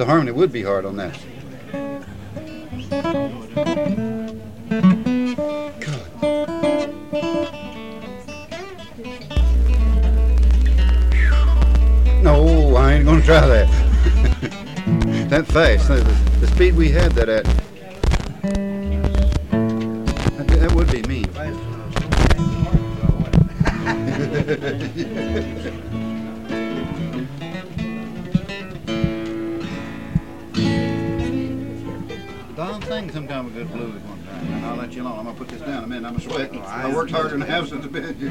The 0.00 0.06
harmony 0.06 0.32
would 0.32 0.50
be 0.50 0.62
hard 0.62 0.86
on 0.86 0.96
that. 0.96 1.12
God. 5.78 6.90
No, 12.22 12.76
I 12.76 12.94
ain't 12.94 13.04
gonna 13.04 13.22
try 13.22 13.46
that. 13.46 13.68
that 15.28 15.46
fast, 15.46 15.88
the, 15.88 15.96
the 16.40 16.46
speed 16.46 16.76
we 16.76 16.88
had 16.90 17.12
that 17.12 17.28
at. 17.28 17.44
That, 20.38 20.48
that 20.48 20.72
would 20.72 20.90
be 20.90 21.02
mean. 21.02 21.28
sang 33.00 33.12
some 33.12 33.26
kind 33.26 33.46
of 33.46 33.56
a 33.56 33.58
good 33.58 33.72
blues 33.72 34.02
one 34.02 34.22
time, 34.24 34.52
and 34.52 34.66
I'll 34.66 34.76
let 34.76 34.92
you 34.92 35.02
alone. 35.02 35.20
I'm 35.20 35.24
gonna 35.24 35.38
put 35.38 35.48
this 35.48 35.62
down 35.62 35.84
a 35.84 35.86
minute. 35.86 36.06
I'm 36.06 36.16
a 36.16 36.20
sweating. 36.20 36.60
I 36.62 36.94
worked 36.94 37.12
harder 37.12 37.30
than 37.30 37.42
I 37.42 37.46
have 37.46 37.68
since 37.68 37.84
I've 37.84 37.92
been 37.92 38.14
here. 38.14 38.30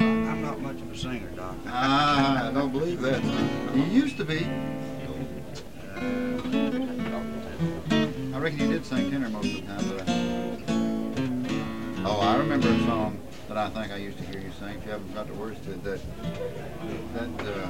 I'm 0.00 0.42
not 0.42 0.60
much 0.60 0.76
of 0.76 0.92
a 0.92 0.96
singer, 0.96 1.30
Doc. 1.30 1.56
Ah, 1.66 2.48
I 2.48 2.52
don't 2.52 2.72
believe 2.72 3.00
that. 3.00 3.24
You 3.74 3.84
used 3.84 4.18
to 4.18 4.24
be. 4.24 4.46
I 8.34 8.38
reckon 8.38 8.58
you 8.58 8.68
did 8.68 8.84
sing 8.84 9.10
tenor 9.10 9.30
most 9.30 9.46
of 9.46 9.54
the 9.54 9.62
time, 9.66 9.88
but 9.88 10.08
I... 10.08 10.12
Oh, 12.04 12.20
I 12.20 12.36
remember 12.36 12.68
a 12.68 12.78
song 12.80 13.18
that 13.48 13.56
I 13.56 13.68
think 13.70 13.92
I 13.92 13.96
used 13.96 14.18
to 14.18 14.24
hear 14.24 14.40
you 14.40 14.52
sing. 14.58 14.76
If 14.76 14.84
you 14.84 14.92
haven't 14.92 15.14
got 15.14 15.26
the 15.26 15.34
words 15.34 15.58
to 15.66 15.72
it, 15.72 15.84
that 15.84 16.00
that. 17.14 17.46
Uh, 17.46 17.68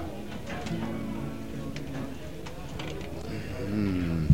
hmm. 3.70 4.26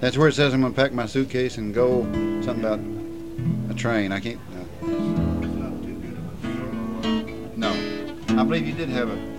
That's 0.00 0.16
where 0.16 0.28
it 0.28 0.34
says 0.34 0.54
I'm 0.54 0.62
gonna 0.62 0.74
pack 0.74 0.92
my 0.92 1.06
suitcase 1.06 1.58
and 1.58 1.74
go. 1.74 2.02
Something 2.42 2.64
about 2.64 2.80
a 3.70 3.74
train. 3.74 4.12
I 4.12 4.20
can't. 4.20 4.40
Uh, 4.82 4.88
no, 7.56 7.70
I 8.28 8.44
believe 8.44 8.66
you 8.66 8.74
did 8.74 8.88
have 8.88 9.10
a. 9.10 9.30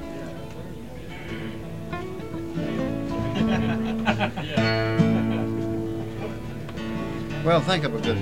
Well, 7.43 7.60
think 7.60 7.84
of 7.86 7.95
a 7.95 7.99
good 7.99 8.19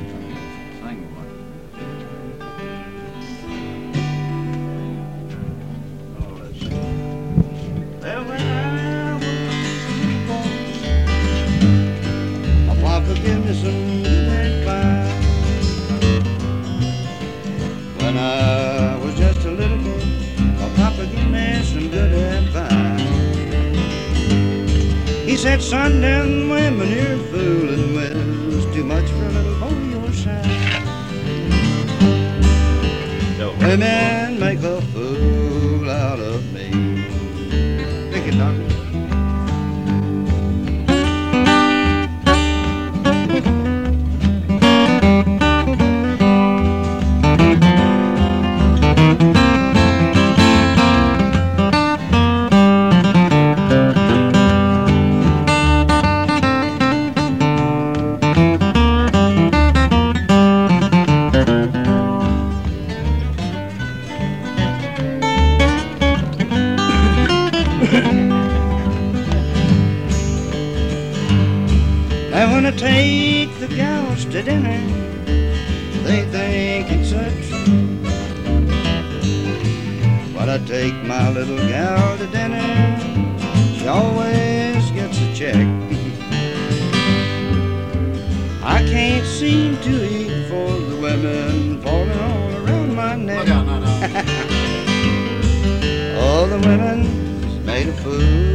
Them 25.70 26.50
women 26.50 26.90
you're 26.90 27.19
take 72.80 73.54
the 73.60 73.68
gals 73.68 74.24
to 74.24 74.42
dinner, 74.42 74.80
they 76.06 76.24
think 76.32 76.90
it's 76.90 77.12
a 77.12 77.30
treat. 77.46 78.00
When 80.34 80.48
I 80.50 80.58
take 80.66 80.94
my 81.04 81.30
little 81.30 81.58
gal 81.68 82.18
to 82.18 82.28
dinner, 82.28 82.98
she 83.78 83.86
always 83.86 84.92
gets 84.92 85.20
a 85.20 85.34
check. 85.36 85.68
I 88.64 88.80
can't 88.88 89.26
seem 89.26 89.78
to 89.82 89.94
eat 90.10 90.48
for 90.48 90.72
the 90.72 90.96
women 91.02 91.82
falling 91.82 92.18
all 92.18 92.66
around 92.66 92.96
my 92.96 93.18
neck. 93.18 93.40
Oh, 93.40 93.42
Look 93.42 93.50
out, 93.50 93.66
no, 93.66 93.80
no. 93.80 93.90
All 96.22 96.48
the 96.48 96.60
women 96.66 97.66
made 97.66 97.90
a 97.90 97.94
fool 97.94 98.49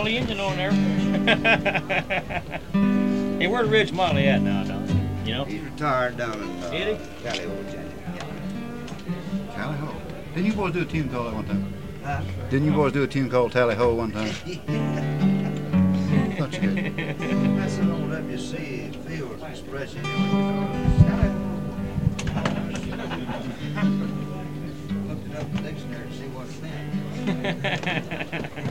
Molly 0.00 0.16
engine 0.16 0.40
on 0.40 0.56
there. 0.56 0.70
hey, 3.38 3.46
where's 3.46 3.68
Red 3.68 3.88
Smiley 3.88 4.28
at 4.28 4.40
now, 4.40 4.64
Don? 4.64 4.88
You 5.26 5.34
know? 5.34 5.44
He's 5.44 5.60
retired 5.60 6.16
down 6.16 6.40
in 6.40 6.62
uh, 6.62 6.70
Did 6.70 6.98
he? 6.98 7.06
Cali, 7.22 7.44
Virginia. 7.44 7.92
Tally 9.52 9.76
ho. 9.76 9.94
Didn't 10.34 10.46
you 10.46 10.54
boys 10.54 10.72
do 10.72 10.80
a 10.80 10.86
team 10.86 11.10
call 11.10 11.24
that 11.24 11.34
one 11.34 11.44
time? 11.44 11.74
Huh? 12.02 12.22
Didn't 12.48 12.68
you 12.68 12.72
boys 12.72 12.94
do 12.94 13.02
a 13.02 13.06
team 13.06 13.28
called 13.28 13.52
Tally 13.52 13.74
Ho 13.74 13.94
one 13.94 14.10
time? 14.10 14.32
Thought 14.32 14.56
you 16.62 16.70
did. 16.70 16.96
That's 17.58 17.76
an 17.76 17.90
old 17.90 18.10
WC 18.10 18.96
Fields 19.04 19.42
expression. 19.42 20.02
Looked 25.08 25.26
it 25.26 25.36
up 25.36 25.44
in 25.44 25.56
the 25.56 25.62
dictionary 25.62 26.08
to 26.08 26.14
see 26.16 26.28
what 26.28 26.46
it 26.48 26.54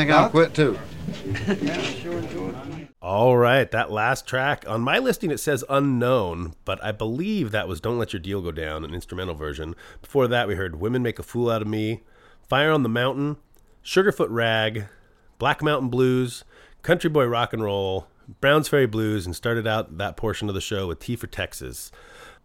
think 0.00 0.12
I'll 0.12 0.30
quit 0.30 0.54
too. 0.54 0.78
All 3.02 3.36
right, 3.36 3.70
that 3.70 3.90
last 3.90 4.26
track 4.26 4.64
on 4.66 4.80
my 4.80 4.98
listing 4.98 5.30
it 5.30 5.40
says 5.40 5.64
unknown, 5.68 6.54
but 6.64 6.82
I 6.82 6.92
believe 6.92 7.50
that 7.50 7.68
was 7.68 7.80
"Don't 7.80 7.98
Let 7.98 8.12
Your 8.12 8.20
Deal 8.20 8.40
Go 8.40 8.50
Down," 8.50 8.84
an 8.84 8.94
instrumental 8.94 9.34
version. 9.34 9.74
Before 10.00 10.26
that, 10.28 10.48
we 10.48 10.54
heard 10.54 10.80
"Women 10.80 11.02
Make 11.02 11.18
a 11.18 11.22
Fool 11.22 11.50
Out 11.50 11.62
of 11.62 11.68
Me," 11.68 12.02
"Fire 12.48 12.70
on 12.70 12.82
the 12.82 12.88
Mountain," 12.88 13.36
"Sugarfoot 13.84 14.30
Rag," 14.30 14.86
"Black 15.38 15.62
Mountain 15.62 15.90
Blues," 15.90 16.44
"Country 16.82 17.10
Boy 17.10 17.26
Rock 17.26 17.52
and 17.52 17.62
Roll," 17.62 18.06
"Browns 18.40 18.68
Ferry 18.68 18.86
Blues," 18.86 19.26
and 19.26 19.36
started 19.36 19.66
out 19.66 19.98
that 19.98 20.16
portion 20.16 20.48
of 20.48 20.54
the 20.54 20.62
show 20.62 20.86
with 20.86 21.00
"T 21.00 21.14
for 21.16 21.26
Texas." 21.26 21.92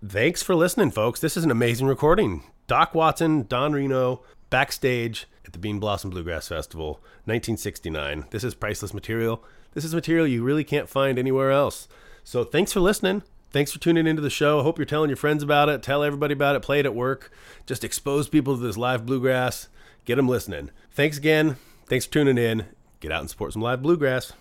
Thanks 0.05 0.43
for 0.43 0.55
listening, 0.55 0.91
folks. 0.91 1.21
This 1.21 1.37
is 1.37 1.45
an 1.45 1.51
amazing 1.51 1.87
recording. 1.87 2.43
Doc 2.67 2.93
Watson, 2.93 3.45
Don 3.47 3.73
Reno, 3.73 4.23
backstage 4.55 5.27
at 5.45 5.51
the 5.51 5.59
Bean 5.59 5.79
Blossom 5.79 6.11
Bluegrass 6.11 6.47
Festival, 6.47 7.01
1969. 7.25 8.27
This 8.29 8.41
is 8.41 8.55
priceless 8.55 8.93
material. 8.93 9.43
This 9.73 9.83
is 9.83 9.93
material 9.93 10.25
you 10.25 10.45
really 10.45 10.63
can't 10.63 10.87
find 10.87 11.19
anywhere 11.19 11.51
else. 11.51 11.89
So 12.23 12.45
thanks 12.45 12.71
for 12.71 12.79
listening. 12.79 13.23
Thanks 13.51 13.73
for 13.73 13.79
tuning 13.79 14.07
into 14.07 14.21
the 14.21 14.29
show. 14.29 14.61
I 14.61 14.63
hope 14.63 14.77
you're 14.77 14.85
telling 14.85 15.09
your 15.09 15.17
friends 15.17 15.43
about 15.43 15.67
it. 15.67 15.83
Tell 15.83 16.05
everybody 16.05 16.31
about 16.31 16.55
it. 16.55 16.61
Play 16.61 16.79
it 16.79 16.85
at 16.85 16.95
work. 16.95 17.33
Just 17.65 17.83
expose 17.83 18.29
people 18.29 18.55
to 18.55 18.63
this 18.63 18.77
live 18.77 19.05
bluegrass. 19.05 19.67
Get 20.05 20.15
them 20.15 20.29
listening. 20.29 20.71
Thanks 20.89 21.17
again. 21.17 21.57
Thanks 21.87 22.05
for 22.05 22.13
tuning 22.13 22.37
in. 22.37 22.65
Get 23.01 23.11
out 23.11 23.19
and 23.19 23.29
support 23.29 23.51
some 23.51 23.61
live 23.61 23.81
bluegrass. 23.81 24.31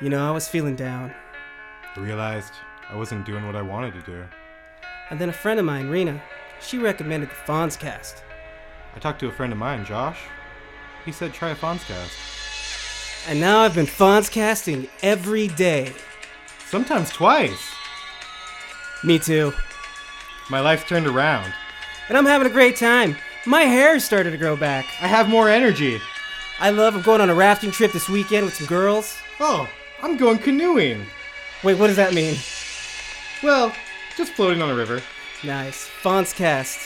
You 0.00 0.08
know, 0.08 0.24
I 0.24 0.30
was 0.30 0.46
feeling 0.46 0.76
down. 0.76 1.12
I 1.96 1.98
realized 1.98 2.52
I 2.88 2.94
wasn't 2.94 3.26
doing 3.26 3.44
what 3.44 3.56
I 3.56 3.62
wanted 3.62 3.92
to 3.94 4.02
do. 4.02 4.24
And 5.10 5.20
then 5.20 5.28
a 5.28 5.32
friend 5.32 5.58
of 5.58 5.66
mine, 5.66 5.88
Rena, 5.88 6.22
she 6.60 6.78
recommended 6.78 7.30
the 7.30 7.34
Fonzcast. 7.34 8.22
I 8.94 8.98
talked 8.98 9.20
to 9.20 9.28
a 9.28 9.32
friend 9.32 9.52
of 9.52 9.58
mine, 9.58 9.84
Josh. 9.84 10.18
He 11.04 11.12
said 11.12 11.32
try 11.32 11.50
a 11.50 11.54
Fonzcast. 11.54 13.28
And 13.28 13.40
now 13.40 13.60
I've 13.60 13.74
been 13.74 13.86
Fonzcasting 13.86 14.88
every 15.02 15.48
day. 15.48 15.92
Sometimes 16.68 17.10
twice. 17.10 17.72
Me 19.04 19.18
too. 19.18 19.52
My 20.50 20.60
life 20.60 20.86
turned 20.86 21.06
around. 21.06 21.52
And 22.08 22.16
I'm 22.16 22.26
having 22.26 22.46
a 22.46 22.52
great 22.52 22.76
time. 22.76 23.16
My 23.46 23.62
hair 23.62 24.00
started 24.00 24.30
to 24.30 24.36
grow 24.36 24.56
back. 24.56 24.86
I 25.00 25.06
have 25.06 25.28
more 25.28 25.48
energy. 25.48 26.00
I 26.58 26.70
love 26.70 26.94
I'm 26.94 27.02
going 27.02 27.20
on 27.20 27.30
a 27.30 27.34
rafting 27.34 27.70
trip 27.70 27.92
this 27.92 28.08
weekend 28.08 28.44
with 28.44 28.54
some 28.54 28.66
girls. 28.66 29.18
Oh, 29.40 29.68
I'm 30.02 30.16
going 30.16 30.38
canoeing. 30.38 31.06
Wait, 31.62 31.78
what 31.78 31.88
does 31.88 31.96
that 31.96 32.14
mean? 32.14 32.36
Well, 33.42 33.72
just 34.16 34.32
floating 34.32 34.62
on 34.62 34.70
a 34.70 34.74
river. 34.74 35.02
Nice. 35.46 35.88
Fonzcast. 36.02 36.76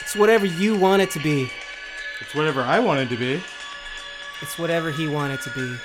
It's 0.00 0.14
whatever 0.14 0.44
you 0.44 0.76
want 0.76 1.00
it 1.00 1.10
to 1.12 1.18
be. 1.18 1.50
It's 2.20 2.34
whatever 2.34 2.60
I 2.60 2.78
wanted 2.78 3.08
to 3.08 3.16
be. 3.16 3.42
It's 4.42 4.58
whatever 4.58 4.90
he 4.90 5.08
wanted 5.08 5.40
to 5.40 5.50
be. 5.50 5.78